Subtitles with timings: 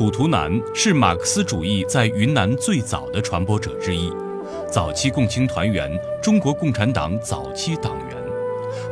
[0.00, 4.10] 楚图南是马克思主义在云南最早的传播者之一，
[4.66, 5.92] 早期共青团员，
[6.22, 8.16] 中国共产党早期党员。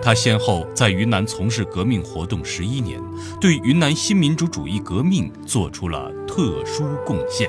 [0.02, 3.02] 他先后在云南从事革命活动十一年，
[3.40, 7.48] 对云南新民主主义革命做出了特殊贡献。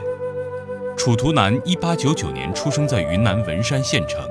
[0.96, 4.26] 楚图南一八九九年出生在云南文山县城，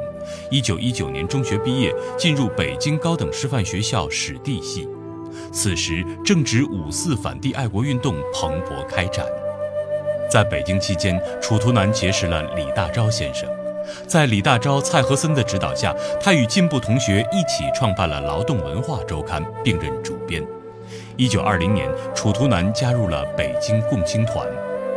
[0.50, 4.88] 一九一九年中学毕业，进入北京高等师范学校史地系。
[5.52, 9.26] 此时正值五四反帝爱国运动蓬勃开展。
[10.30, 13.48] 在北京期间，楚图南结识了李大钊先生。
[14.06, 20.44] 在李大钊、蔡和森的指导下，他与进步同学一起创办了《劳动文化周刊》，并任主编。
[21.16, 24.46] 一九二零年，楚图南加入了北京共青团。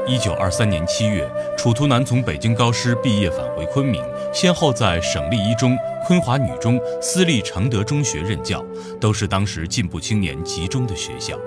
[0.05, 4.03] 一九二三年七月，楚图南从北京高师毕业，返回昆明，
[4.34, 8.66] 先后在省立一中、昆华女中、私立承德中学任教，
[8.99, 11.38] 都是当时进步青年集中的学校。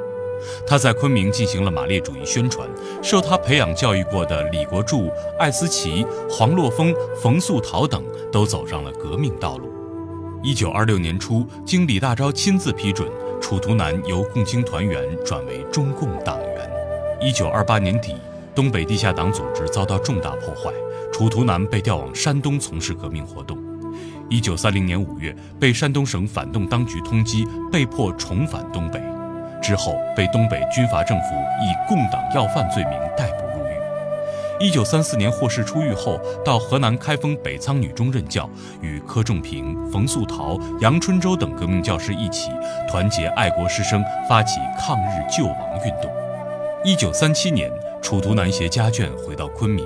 [0.66, 2.68] 他在昆明进行了马列主义宣传，
[3.02, 9.72] 受他培养教育过的李国柱、艾思奇、黄洛峰、冯素陶等都走上了革命道路。
[10.42, 13.08] 一九二六年初，经李大钊亲自批准，
[13.40, 16.70] 楚图南由共青团员转为中共党员。
[17.18, 18.14] 一九二八年底，
[18.54, 20.70] 东北地下党组织遭到重大破坏，
[21.12, 23.58] 楚图南被调往山东从事革命活动。
[24.30, 29.02] 一九三零年五月，被山东省反动当局通缉，被迫重返东北。
[29.60, 31.24] 之后被东北军阀政府
[31.62, 33.72] 以共党要犯罪名逮捕入狱。
[34.60, 38.48] 一九三四年获释出狱后，到河南开封北仓女中任教，
[38.80, 42.50] 与柯仲平、冯素陶、杨春洲等革命教师一起
[42.88, 46.08] 团结爱国师生，发起抗日救亡运动。
[46.84, 47.70] 一九三七年，
[48.04, 49.82] 楚图南携家眷回到昆明，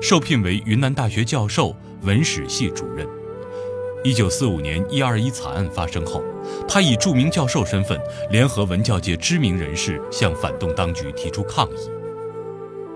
[0.00, 3.06] 受聘为云南大学教授、文史系主任。
[4.02, 6.20] 一九四五年一二一惨案发生后，
[6.66, 7.96] 他以著名教授身份，
[8.28, 11.90] 联合文教界知名人士向反动当局提出抗议。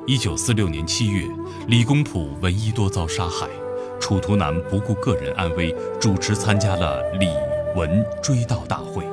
[0.08, 1.24] 一九四六年七月，
[1.68, 3.46] 李公朴闻一多遭杀害，
[4.00, 7.28] 楚图南不顾个人安危，主持参加了李
[7.76, 9.04] 文追悼大会。